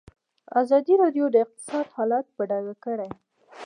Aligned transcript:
ازادي 0.61 0.93
راډیو 1.01 1.25
د 1.31 1.35
اقتصاد 1.45 1.85
حالت 1.95 2.25
په 2.35 2.41
ډاګه 2.49 2.75
کړی. 2.85 3.09